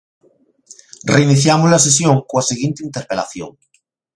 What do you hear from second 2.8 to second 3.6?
interpelación.